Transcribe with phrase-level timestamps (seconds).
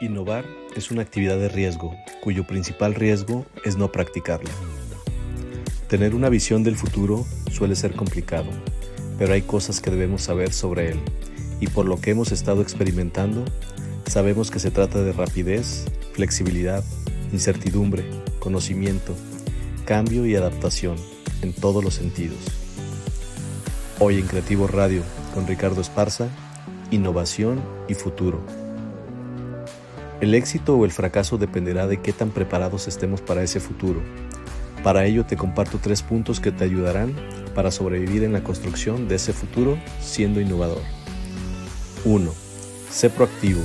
[0.00, 0.44] Innovar
[0.74, 4.50] es una actividad de riesgo, cuyo principal riesgo es no practicarla.
[5.88, 8.48] Tener una visión del futuro suele ser complicado,
[9.18, 11.00] pero hay cosas que debemos saber sobre él,
[11.60, 13.44] y por lo que hemos estado experimentando,
[14.06, 16.82] sabemos que se trata de rapidez, flexibilidad,
[17.32, 18.04] incertidumbre,
[18.40, 19.14] conocimiento,
[19.84, 20.96] cambio y adaptación
[21.40, 22.38] en todos los sentidos.
[24.00, 25.02] Hoy en Creativo Radio
[25.34, 26.28] con Ricardo Esparza,
[26.90, 28.63] innovación y futuro.
[30.24, 34.00] El éxito o el fracaso dependerá de qué tan preparados estemos para ese futuro.
[34.82, 37.14] Para ello te comparto tres puntos que te ayudarán
[37.54, 40.80] para sobrevivir en la construcción de ese futuro siendo innovador.
[42.06, 42.32] 1.
[42.90, 43.60] Sé proactivo.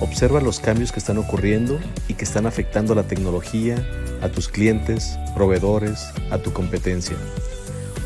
[0.00, 3.74] Observa los cambios que están ocurriendo y que están afectando a la tecnología,
[4.22, 7.16] a tus clientes, proveedores, a tu competencia.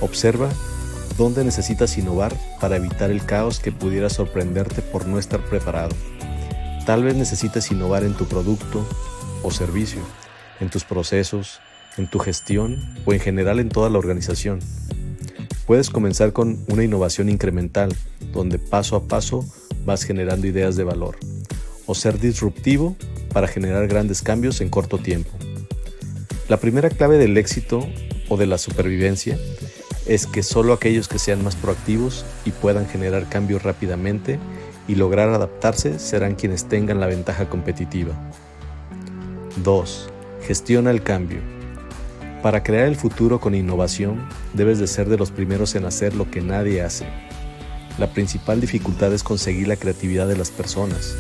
[0.01, 0.49] Observa
[1.19, 5.95] dónde necesitas innovar para evitar el caos que pudiera sorprenderte por no estar preparado.
[6.89, 8.83] Tal vez necesites innovar en tu producto
[9.43, 10.01] o servicio,
[10.59, 11.61] en tus procesos,
[11.99, 14.61] en tu gestión o en general en toda la organización.
[15.67, 17.95] Puedes comenzar con una innovación incremental,
[18.33, 19.45] donde paso a paso
[19.85, 21.19] vas generando ideas de valor,
[21.85, 22.97] o ser disruptivo
[23.35, 25.33] para generar grandes cambios en corto tiempo.
[26.49, 27.87] La primera clave del éxito
[28.31, 29.39] o de la supervivencia
[30.07, 34.39] es que solo aquellos que sean más proactivos y puedan generar cambios rápidamente
[34.89, 38.15] y lograr adaptarse serán quienes tengan la ventaja competitiva.
[39.63, 40.11] 2.
[40.43, 41.41] Gestiona el cambio.
[42.43, 46.31] Para crear el futuro con innovación, debes de ser de los primeros en hacer lo
[46.31, 47.05] que nadie hace.
[47.99, 51.17] La principal dificultad es conseguir la creatividad de las personas,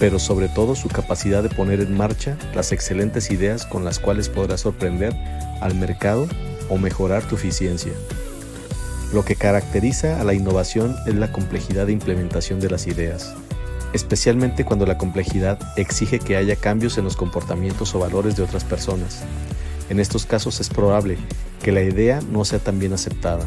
[0.00, 4.28] pero sobre todo su capacidad de poner en marcha las excelentes ideas con las cuales
[4.28, 5.14] podrás sorprender
[5.60, 6.28] al mercado
[6.68, 7.92] o mejorar tu eficiencia.
[9.12, 13.32] Lo que caracteriza a la innovación es la complejidad de implementación de las ideas,
[13.94, 18.64] especialmente cuando la complejidad exige que haya cambios en los comportamientos o valores de otras
[18.64, 19.22] personas.
[19.88, 21.16] En estos casos es probable
[21.62, 23.46] que la idea no sea tan bien aceptada.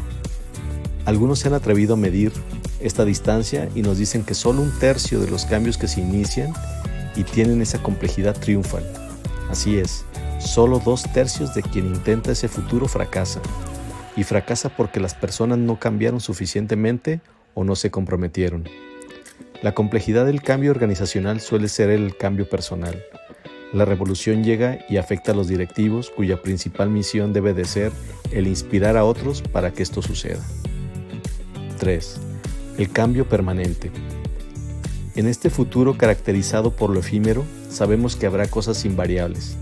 [1.04, 2.32] Algunos se han atrevido a medir
[2.80, 6.52] esta distancia y nos dicen que solo un tercio de los cambios que se inician
[7.14, 8.82] y tienen esa complejidad triunfan.
[9.48, 10.04] Así es,
[10.40, 13.40] solo dos tercios de quien intenta ese futuro fracasa
[14.16, 17.20] y fracasa porque las personas no cambiaron suficientemente
[17.54, 18.68] o no se comprometieron.
[19.62, 23.02] La complejidad del cambio organizacional suele ser el cambio personal.
[23.72, 27.92] La revolución llega y afecta a los directivos cuya principal misión debe de ser
[28.32, 30.42] el inspirar a otros para que esto suceda.
[31.78, 32.20] 3.
[32.78, 33.90] El cambio permanente.
[35.14, 39.56] En este futuro caracterizado por lo efímero, sabemos que habrá cosas invariables,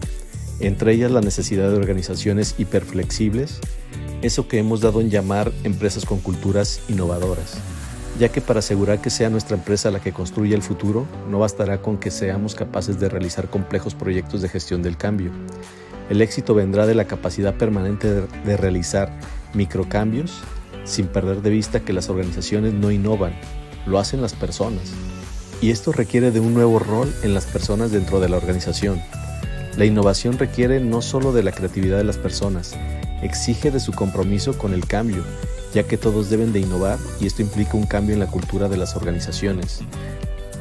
[0.61, 3.61] entre ellas la necesidad de organizaciones hiperflexibles,
[4.23, 7.55] eso que hemos dado en llamar empresas con culturas innovadoras,
[8.19, 11.81] ya que para asegurar que sea nuestra empresa la que construya el futuro, no bastará
[11.81, 15.31] con que seamos capaces de realizar complejos proyectos de gestión del cambio.
[16.11, 19.11] El éxito vendrá de la capacidad permanente de, realizar
[19.55, 20.41] microcambios
[20.85, 23.33] sin perder de vista que las organizaciones no innovan,
[23.87, 24.93] lo hacen las personas.
[25.63, 29.01] Y esto requiere de un nuevo rol en las personas dentro de la organización.
[29.81, 32.75] La innovación requiere no solo de la creatividad de las personas,
[33.23, 35.25] exige de su compromiso con el cambio,
[35.73, 38.77] ya que todos deben de innovar y esto implica un cambio en la cultura de
[38.77, 39.81] las organizaciones.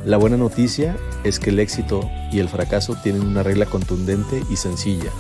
[0.06, 4.56] La buena noticia es que el éxito y el fracaso tienen una regla contundente y
[4.56, 5.12] sencilla.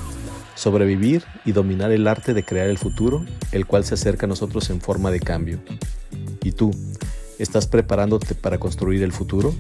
[0.56, 4.70] Sobrevivir y dominar el arte de crear el futuro, el cual se acerca a nosotros
[4.70, 5.59] en forma de cambio.
[6.42, 6.72] ¿Y tú?
[7.38, 9.54] ¿Estás preparándote para construir el futuro?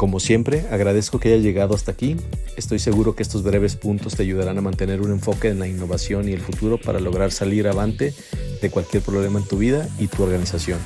[0.00, 2.16] Como siempre, agradezco que haya llegado hasta aquí.
[2.56, 6.26] Estoy seguro que estos breves puntos te ayudarán a mantener un enfoque en la innovación
[6.26, 8.14] y el futuro para lograr salir avante
[8.62, 10.78] de cualquier problema en tu vida y tu organización.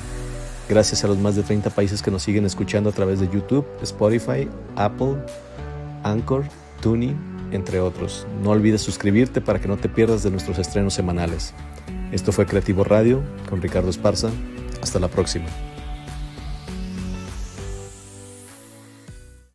[0.67, 3.65] Gracias a los más de 30 países que nos siguen escuchando a través de YouTube,
[3.83, 5.15] Spotify, Apple,
[6.03, 6.43] Anchor,
[6.81, 7.15] Tuning,
[7.53, 8.27] entre otros.
[8.43, 11.53] No olvides suscribirte para que no te pierdas de nuestros estrenos semanales.
[12.11, 14.29] Esto fue Creativo Radio con Ricardo Esparza.
[14.81, 15.45] Hasta la próxima.